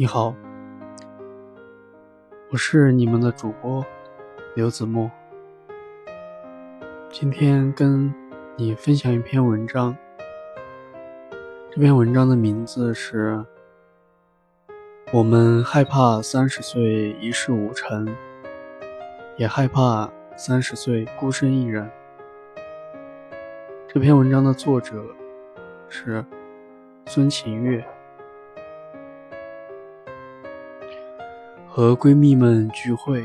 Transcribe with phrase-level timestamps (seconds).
[0.00, 0.34] 你好，
[2.50, 3.84] 我是你们的主播
[4.54, 5.10] 刘子墨。
[7.10, 8.10] 今天跟
[8.56, 9.94] 你分享一篇文章，
[11.70, 13.44] 这篇文章的名字是
[15.12, 18.08] 《我们害怕三十岁一事无成，
[19.36, 21.84] 也害怕三十岁孤身一人》。
[23.86, 25.04] 这篇文章的作者
[25.90, 26.24] 是
[27.04, 27.84] 孙晴月。
[31.72, 33.24] 和闺蜜们聚会，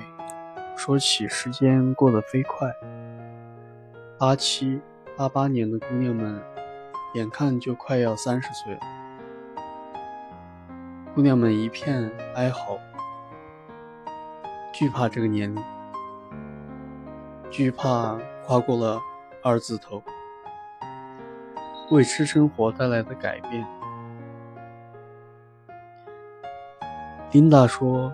[0.78, 2.72] 说起时间过得飞快。
[4.20, 4.80] 八七、
[5.18, 6.40] 八八年的姑娘们，
[7.16, 8.80] 眼看就快要三十岁了。
[11.16, 12.78] 姑娘们一片哀嚎，
[14.72, 15.64] 惧怕这个年龄，
[17.50, 19.02] 惧怕跨过了
[19.44, 20.04] 二字头，
[21.90, 23.66] 为吃生活带来的改变。
[27.32, 28.14] 琳达说。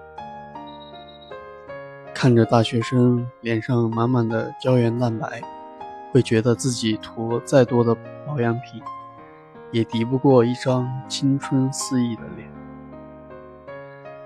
[2.21, 5.41] 看着大学生脸上满满的胶原蛋白，
[6.11, 7.97] 会觉得自己涂再多的
[8.27, 8.79] 保养品，
[9.71, 12.47] 也敌不过一张青春肆意的脸。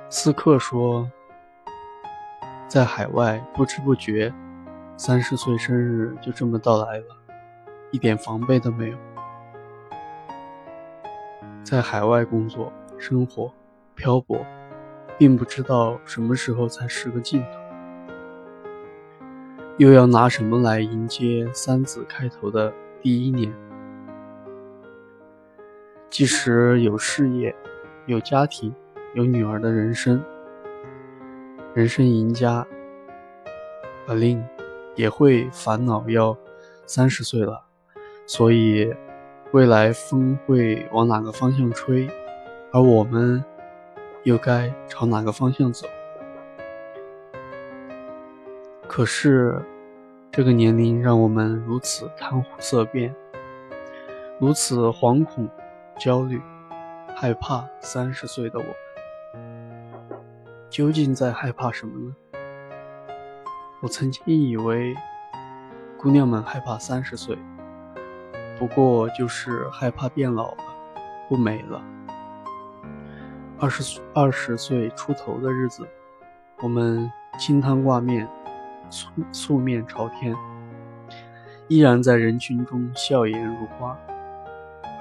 [0.09, 1.09] 斯克说，
[2.67, 4.33] 在海外不知不觉，
[4.97, 7.05] 三十岁生日就这么到来了，
[7.91, 8.97] 一点防备都没有。
[11.63, 13.49] 在海外工作、生活、
[13.95, 14.45] 漂泊，
[15.17, 17.64] 并不知道什么时候才是个尽头。
[19.77, 23.53] 又要拿什么来迎接三字开头的第一年？
[26.09, 27.53] 即使有事业、
[28.05, 28.73] 有家庭、
[29.15, 30.23] 有女儿的人生，
[31.73, 32.65] 人生赢家
[34.07, 34.41] 阿令
[34.95, 36.37] 也会烦恼要
[36.85, 37.61] 三十岁了，
[38.25, 38.89] 所以
[39.51, 42.07] 未来风会往哪个方向吹，
[42.71, 43.43] 而我们
[44.23, 45.85] 又该朝哪个方向走？
[48.95, 49.61] 可是，
[50.32, 53.14] 这个年龄让我们如此谈虎色变，
[54.39, 55.50] 如此惶恐、
[56.00, 56.42] 焦虑、
[57.14, 57.67] 害怕。
[57.82, 58.73] 三十岁的我们，
[60.70, 62.16] 究竟在害怕什么呢？
[63.82, 64.95] 我曾经以为，
[65.98, 67.38] 姑娘们害怕三十岁，
[68.58, 70.64] 不过就是害怕变老了，
[71.27, 71.83] 不美了。
[73.60, 75.86] 二十二十岁出头的日子，
[76.62, 78.26] 我们清汤挂面。
[78.89, 80.35] 素素面朝天，
[81.67, 83.97] 依然在人群中笑颜如花。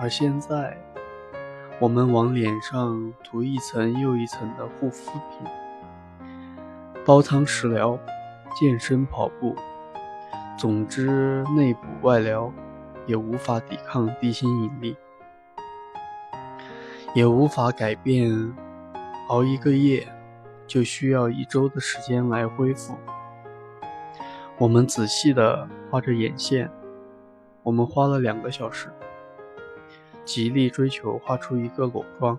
[0.01, 0.77] 而现在，
[1.79, 6.27] 我们往脸上涂一层又一层的护肤品，
[7.05, 7.99] 煲汤食疗、
[8.59, 9.55] 健身跑步，
[10.57, 12.53] 总之内补外疗，
[13.07, 14.97] 也无法抵抗地心引力，
[17.15, 18.53] 也无法改变
[19.29, 20.09] 熬一个夜
[20.67, 22.97] 就需要一周的时间来恢复。
[24.57, 26.71] 我们仔细地画着眼线，
[27.65, 28.89] 我们花了两个小时，
[30.25, 32.39] 极力追求画出一个裸妆。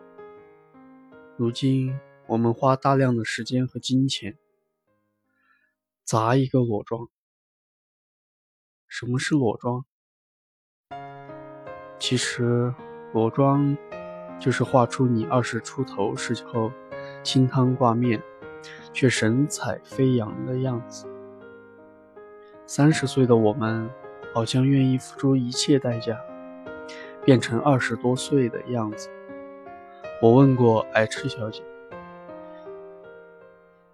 [1.35, 4.37] 如今，我们花大量的时间和金钱
[6.05, 7.09] 砸一个裸妆。
[8.87, 9.83] 什么是裸妆？
[11.99, 12.73] 其实，
[13.13, 13.77] 裸妆
[14.39, 16.71] 就是画出你二十出头时候
[17.23, 18.23] 清汤挂面
[18.93, 21.11] 却神采飞扬的样子。
[22.67, 23.87] 三十岁的我们，
[24.33, 26.19] 好像愿意付出一切代价，
[27.23, 29.07] 变成二十多岁的样子。
[30.19, 31.61] 我问过爱吃小姐，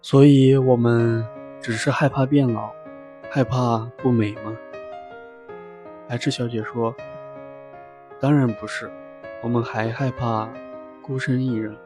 [0.00, 1.22] 所以我们
[1.60, 2.72] 只是害怕变老，
[3.30, 4.56] 害怕不美吗？
[6.08, 6.94] 爱吃小姐说
[8.18, 8.90] ：“当然不是，
[9.42, 10.48] 我们还害怕
[11.02, 11.76] 孤身一人。”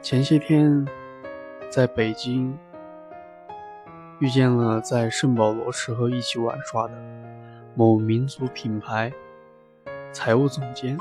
[0.00, 0.86] 前些天，
[1.68, 2.58] 在北京。
[4.20, 6.92] 遇见了在圣保罗时候一起玩耍的
[7.74, 9.10] 某民族品牌
[10.12, 10.98] 财务总监，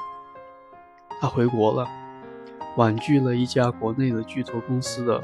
[1.19, 1.85] 他回国了，
[2.77, 5.21] 婉拒了一家国内的巨头公司的，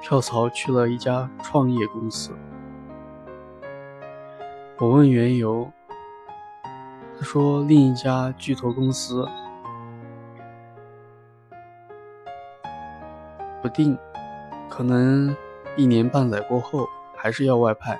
[0.00, 2.30] 跳槽去了一家创业公司。
[4.76, 5.68] 我问缘由，
[7.18, 9.28] 他说另一家巨头公司
[13.60, 13.98] 不定，
[14.70, 15.36] 可能。
[15.76, 17.98] 一年半载过后，还是要外派。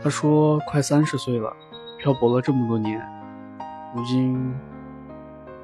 [0.00, 1.52] 他说：“快三十岁了，
[1.98, 3.04] 漂泊了这么多年，
[3.94, 4.54] 如今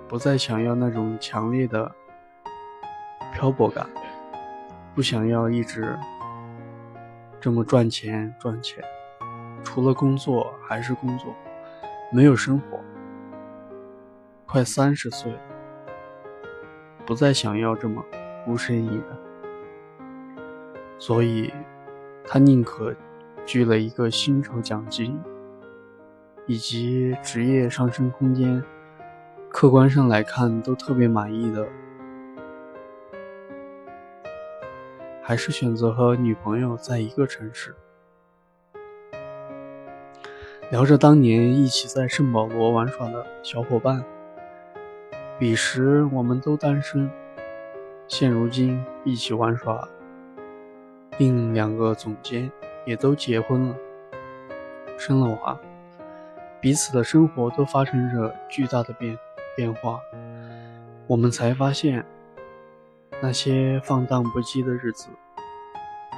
[0.08, 1.90] 不再想要那种强烈的
[3.32, 3.86] 漂泊感，
[4.92, 5.96] 不想要一直
[7.40, 8.82] 这么赚钱赚钱，
[9.62, 11.32] 除了工作还是工作，
[12.12, 12.80] 没有生活，
[14.46, 15.38] 快三十岁了，
[17.06, 18.02] 不再想要这么
[18.44, 19.04] 孤身一人，
[20.98, 21.52] 所以
[22.26, 22.94] 他宁可
[23.44, 25.20] 拒了一个薪酬奖金
[26.46, 28.62] 以及职业上升空间，
[29.50, 31.66] 客观上来看都特别满意的。
[35.22, 37.74] 还是选择和女朋友在一个城市，
[40.70, 44.04] 聊着当年一起在圣保罗玩耍的小伙伴。
[45.38, 47.10] 彼时我们都单身，
[48.06, 49.88] 现如今一起玩耍，
[51.18, 52.50] 另两个总监
[52.86, 53.76] 也都结婚了，
[54.96, 55.58] 生了娃，
[56.60, 59.18] 彼此的生活都发生着巨大的变
[59.56, 60.00] 变化。
[61.06, 62.04] 我们才发现。
[63.22, 65.08] 那些放荡不羁的日子，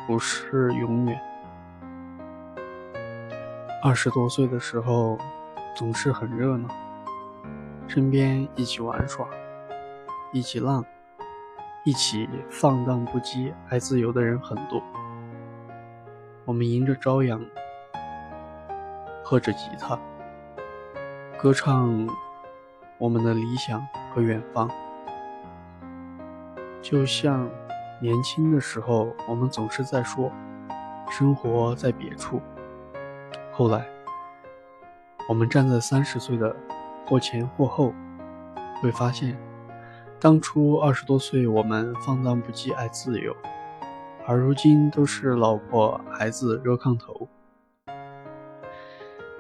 [0.09, 1.21] 不是永远。
[3.81, 5.17] 二十多岁的时候，
[5.77, 6.69] 总是很热闹，
[7.89, 9.27] 身边一起玩耍，
[10.33, 10.85] 一起浪，
[11.85, 14.83] 一起放荡不羁、爱自由的人很多。
[16.45, 17.41] 我们迎着朝阳，
[19.25, 19.99] 喝着吉他，
[21.39, 22.09] 歌唱
[22.99, 23.81] 我们的理想
[24.13, 24.69] 和远方。
[26.83, 27.49] 就像
[28.01, 30.31] 年轻的时候，我们总是在说
[31.09, 32.43] 生活在别处。
[33.53, 33.87] 后来，
[35.29, 36.55] 我们站在三十岁的
[37.07, 37.95] 或前或后，
[38.83, 39.39] 会发现，
[40.19, 43.35] 当初二十多岁我们放荡不羁、爱自由，
[44.27, 47.29] 而如今都是老婆孩子热炕头。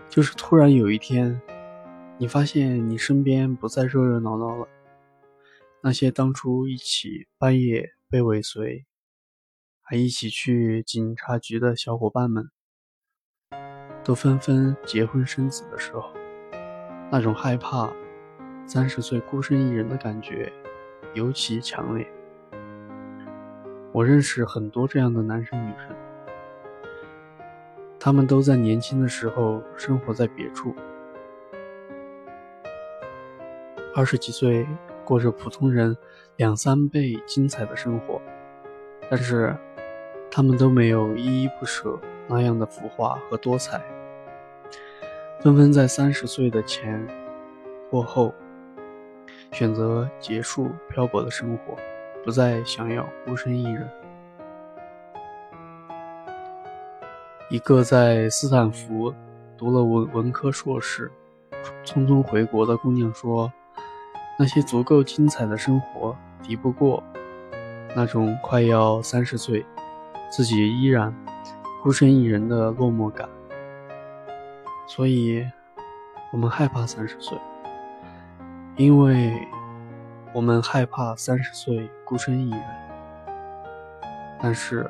[0.08, 1.40] 就是突然有一天，
[2.18, 4.68] 你发现你身边不再热热闹闹了。
[5.82, 8.86] 那些当初一起半夜被尾随，
[9.82, 12.48] 还一起去警察局的小伙伴们，
[14.04, 16.12] 都纷纷结婚生子的时候，
[17.10, 17.90] 那种害怕
[18.66, 20.52] 三十岁孤身一人的感觉
[21.14, 22.06] 尤其强烈。
[23.92, 25.96] 我认识很多这样的男生女生，
[27.98, 30.74] 他们都在年轻的时候生活在别处，
[33.94, 34.66] 二十几岁。
[35.04, 35.96] 过着普通人
[36.34, 38.20] 两三倍精彩的生活，
[39.08, 39.56] 但是
[40.28, 43.80] 他们都没有依依不舍那样的浮华和多彩，
[45.46, 47.06] 纷纷在三十岁的前
[47.88, 48.34] 或后
[49.52, 51.76] 选择结束漂泊的生活，
[52.24, 53.88] 不再想要孤身一人。
[57.48, 59.14] 一个在斯坦福
[59.56, 61.08] 读了文文科硕士，
[61.84, 63.52] 匆匆回国的姑娘说。
[64.40, 67.00] 那些足够精彩的生活，敌不过
[67.94, 69.64] 那种快要三十岁，
[70.28, 71.14] 自己依然
[71.84, 73.28] 孤身一人的落寞感。
[74.86, 75.44] 所以，
[76.32, 77.36] 我们害怕三十岁，
[78.76, 79.46] 因为
[80.32, 82.62] 我们害怕三十岁孤身一人。
[84.40, 84.88] 但是，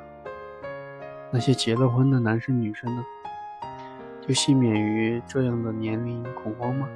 [1.30, 3.04] 那些结了婚的男生女生呢？
[4.20, 6.86] 就幸免于这样的年龄恐慌吗？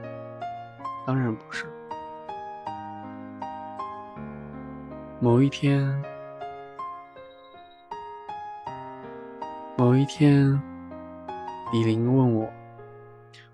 [1.06, 1.64] 当然不是。
[5.20, 6.04] 某一天，
[9.76, 10.60] 某一天，
[11.72, 12.48] 李玲问我：“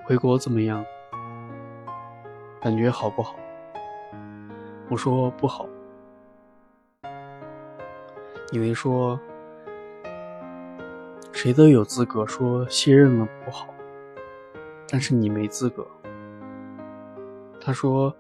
[0.07, 0.87] 回国怎么样？
[2.61, 3.35] 感觉好不好？”
[4.89, 5.67] 我说：“不好。”
[8.53, 9.19] 李玲说
[11.35, 13.67] ：“谁都有资格说卸任了不好，
[14.89, 15.85] 但是你没资格。”
[17.61, 18.15] 他说：“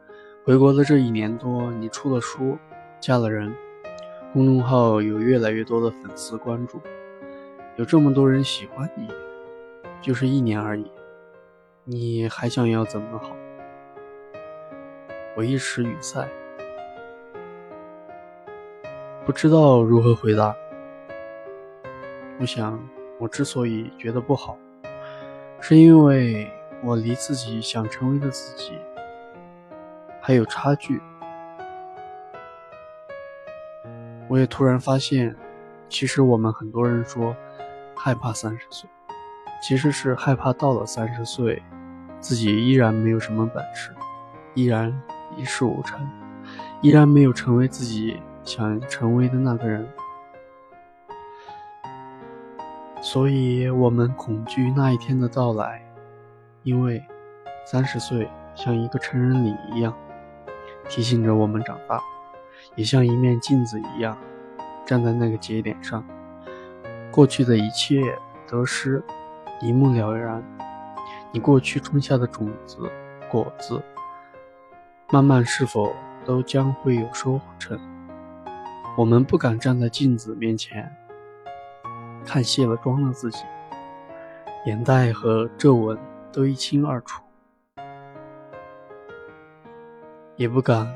[0.44, 2.58] 回国的这一年多，你出了书。”
[2.98, 3.54] 嫁了人，
[4.32, 6.80] 公众号有越来越多的粉丝关注，
[7.76, 9.08] 有这么多人喜欢你，
[10.02, 10.90] 就是一年而已，
[11.88, 13.36] 你还想要怎么好？
[15.36, 16.28] 我一时语塞，
[19.24, 20.52] 不知道如何回答。
[22.40, 22.76] 我想，
[23.20, 24.58] 我之所以觉得不好，
[25.60, 26.50] 是因为
[26.82, 28.72] 我离自己想成为的自己
[30.20, 31.00] 还有差距。
[34.28, 35.36] 我也突然发现，
[35.88, 37.36] 其实我们很多人说
[37.94, 38.90] 害怕三十岁，
[39.62, 41.62] 其实是害怕到了三十岁，
[42.20, 43.94] 自己依然没有什么本事，
[44.54, 44.92] 依然
[45.36, 46.00] 一事无成，
[46.82, 49.86] 依然没有成为自己想成为的那个人，
[53.00, 55.82] 所以我们恐惧那一天的到来，
[56.62, 57.04] 因为
[57.64, 59.94] 三十岁像一个成人礼一样，
[60.88, 62.00] 提醒着我们长大。
[62.74, 64.16] 也像一面镜子一样，
[64.84, 66.04] 站在那个节点上，
[67.10, 68.02] 过去的一切
[68.46, 69.02] 得失
[69.60, 70.42] 一目了然。
[71.36, 72.90] 你过去种下的种子、
[73.30, 73.78] 果子，
[75.10, 77.78] 慢慢是否都将会有收成？
[78.96, 80.90] 我们不敢站在镜子面前
[82.24, 83.40] 看卸了妆的自己，
[84.64, 85.98] 眼袋和皱纹
[86.32, 87.22] 都一清二楚，
[90.36, 90.90] 也不敢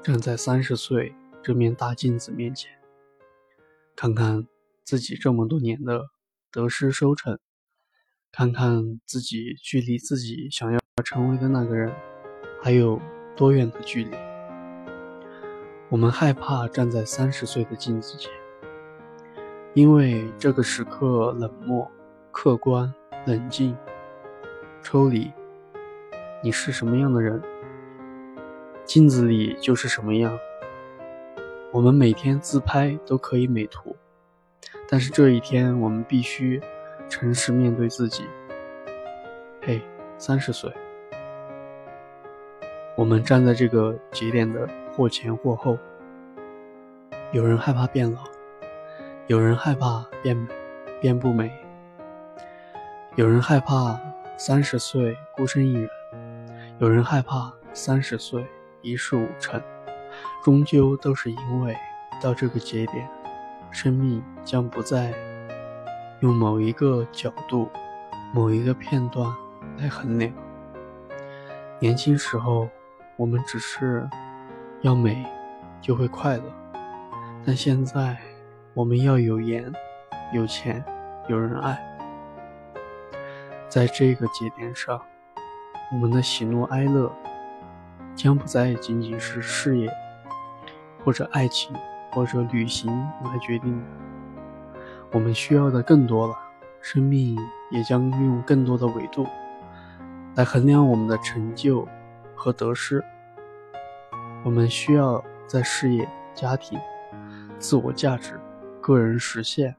[0.00, 2.70] 站在三十岁这面大镜子面前，
[3.96, 4.46] 看看
[4.84, 6.10] 自己这么多年的
[6.52, 7.36] 得失收成。
[8.36, 11.90] 看看自己距离自己想要成为的那个人
[12.62, 13.00] 还有
[13.34, 14.14] 多远的距离。
[15.88, 18.30] 我们害怕站在三十岁的镜子前，
[19.72, 21.90] 因为这个时刻冷漠、
[22.30, 22.92] 客观、
[23.24, 23.74] 冷静、
[24.82, 25.32] 抽离。
[26.42, 27.40] 你是什么样的人，
[28.84, 30.38] 镜子里就是什么样。
[31.72, 33.96] 我们每天自拍都可以美图，
[34.86, 36.60] 但是这一天我们必须。
[37.08, 38.24] 诚实面对自己。
[39.62, 39.80] 嘿，
[40.18, 40.72] 三十岁，
[42.96, 45.76] 我们站在这个节点的或前或后。
[47.32, 48.22] 有人害怕变老，
[49.26, 50.48] 有人害怕变，
[51.00, 51.50] 变不美。
[53.16, 53.98] 有人害怕
[54.36, 55.90] 三十岁孤身一人，
[56.78, 58.46] 有人害怕三十岁
[58.80, 59.60] 一事无成。
[60.44, 61.76] 终究都是因为
[62.22, 63.08] 到这个节点，
[63.72, 65.12] 生命将不再。
[66.20, 67.68] 用某一个角度、
[68.32, 69.30] 某一个片段
[69.78, 70.32] 来衡量。
[71.78, 72.68] 年轻时候，
[73.16, 74.08] 我们只是
[74.80, 75.26] 要美
[75.80, 76.44] 就会快乐，
[77.44, 78.16] 但现在
[78.72, 79.70] 我们要有颜、
[80.32, 80.82] 有钱、
[81.28, 81.78] 有人爱。
[83.68, 84.98] 在这个节点上，
[85.92, 87.12] 我们的喜怒哀乐
[88.14, 89.90] 将不再仅仅是事业，
[91.04, 91.76] 或者爱情，
[92.12, 92.90] 或者旅行
[93.24, 93.84] 来决定。
[95.12, 96.36] 我们需要的更多了，
[96.80, 97.38] 生命
[97.70, 99.26] 也将用更多的维度
[100.34, 101.86] 来衡量我们的成就
[102.34, 103.02] 和得失。
[104.44, 106.78] 我们需要在事业、家庭、
[107.58, 108.38] 自我价值、
[108.80, 109.74] 个人实现、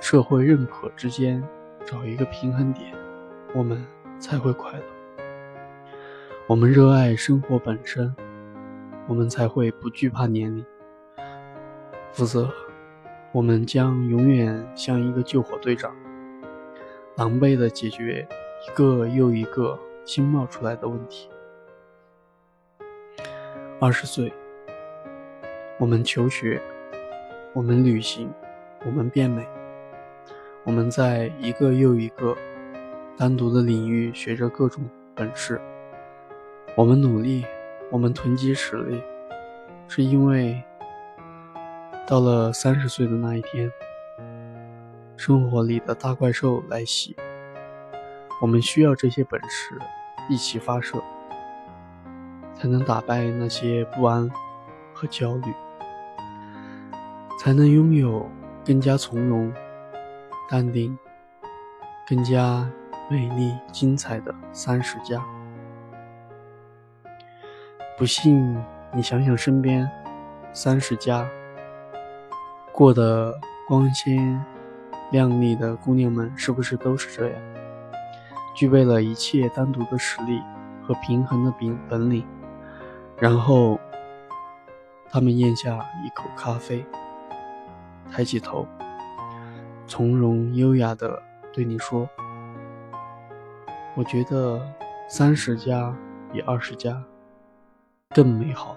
[0.00, 1.42] 社会认可之间
[1.84, 2.94] 找一个平衡点，
[3.54, 3.84] 我们
[4.18, 4.84] 才会快乐。
[6.46, 8.14] 我们热爱生活本身，
[9.08, 10.64] 我们才会不惧怕年龄，
[12.12, 12.48] 否则。
[13.32, 15.94] 我们将永远像一个救火队长，
[17.16, 18.26] 狼狈地解决
[18.66, 21.30] 一个又一个新冒出来的问题。
[23.80, 24.32] 二十岁，
[25.78, 26.60] 我们求学，
[27.54, 28.28] 我们旅行，
[28.84, 29.46] 我们变美，
[30.64, 32.36] 我们在一个又一个
[33.16, 34.82] 单独的领域学着各种
[35.14, 35.60] 本事。
[36.74, 37.44] 我们努力，
[37.92, 39.00] 我们囤积实力，
[39.86, 40.60] 是因为。
[42.10, 43.70] 到了三十岁的那一天，
[45.16, 47.14] 生活里的大怪兽来袭，
[48.42, 49.78] 我们需要这些本事
[50.28, 51.00] 一起发射，
[52.52, 54.28] 才能打败那些不安
[54.92, 55.54] 和焦虑，
[57.38, 58.28] 才能拥有
[58.64, 59.52] 更加从容、
[60.48, 60.98] 淡定、
[62.08, 62.68] 更加
[63.08, 65.24] 美丽精彩的三十加。
[67.96, 68.60] 不信，
[68.92, 69.88] 你想想身边
[70.52, 71.24] 三十加。
[72.80, 74.42] 过得光鲜
[75.10, 77.42] 亮丽的姑娘们，是不是都是这样？
[78.54, 80.40] 具备了一切单独的实力
[80.82, 82.24] 和平衡的本本领，
[83.18, 83.78] 然后
[85.10, 86.82] 他们咽下一口咖啡，
[88.10, 88.66] 抬起头，
[89.86, 91.22] 从容优雅地
[91.52, 92.08] 对你说
[93.94, 94.58] ：“我觉得
[95.06, 95.94] 三十加
[96.32, 97.04] 比二十加
[98.14, 98.74] 更美好。”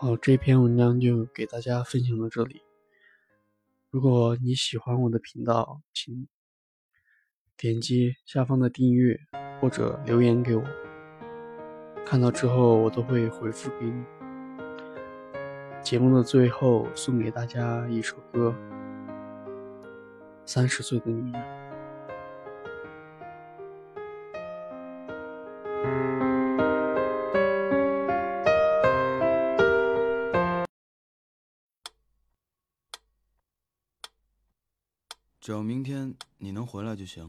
[0.00, 2.62] 好，这篇文章就给大家分享到这里。
[3.90, 6.28] 如果你喜欢我的频道，请
[7.56, 9.18] 点击下方的订阅
[9.60, 10.62] 或者留言给我，
[12.06, 14.04] 看到之后我都会回复给你。
[15.82, 18.54] 节目的最后送给大家一首歌，
[20.46, 21.57] 《三十岁的女人
[35.48, 37.26] 只要明天你能回来就行。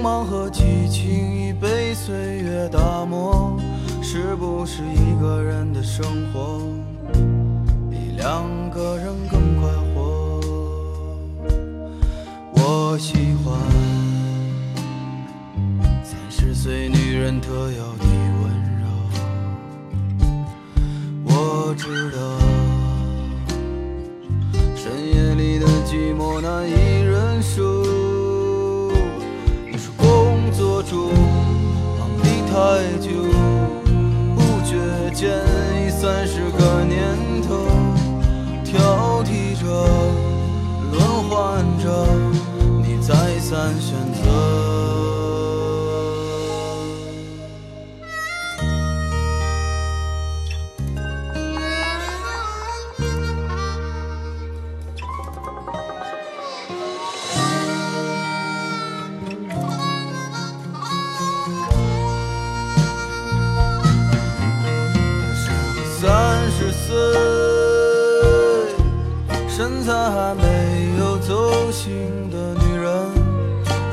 [0.00, 3.60] 光芒和激情已被岁月打磨，
[4.00, 6.02] 是不是一个人的生
[6.32, 6.62] 活
[7.90, 10.40] 比两个人更快活？
[12.54, 13.54] 我喜欢
[16.02, 18.04] 三十岁女人特有的
[18.40, 18.86] 温柔。
[21.26, 22.18] 我知道
[24.74, 26.89] 深夜里的寂寞难以
[32.52, 32.56] 太
[32.98, 33.10] 久，
[34.34, 34.74] 不觉
[35.14, 35.30] 间
[35.86, 37.64] 已三十个年头，
[38.64, 39.64] 挑剔着，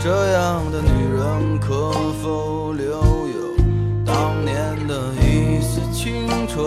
[0.07, 0.87] 这样的女
[1.17, 1.91] 人可
[2.23, 2.87] 否留
[3.27, 3.57] 有
[4.05, 4.55] 当年
[4.87, 6.63] 的一丝青春？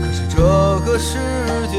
[0.00, 0.40] 可是这
[0.86, 1.18] 个世
[1.70, 1.76] 界，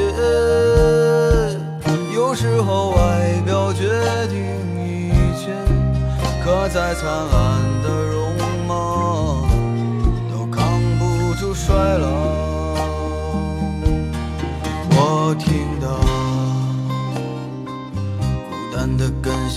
[2.14, 3.90] 有时候外表决
[4.28, 4.38] 定
[4.78, 5.50] 一切，
[6.46, 7.90] 可再灿烂的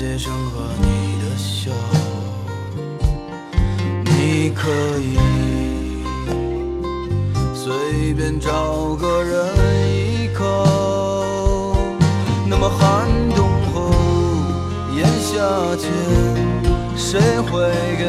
[0.03, 1.71] 街上和你的笑，
[4.05, 5.17] 你可以
[7.55, 9.47] 随便找个人
[9.95, 11.77] 依靠。
[12.49, 13.93] 那么寒冬后，
[14.93, 15.39] 炎夏
[15.77, 15.89] 间，
[16.97, 18.05] 谁会给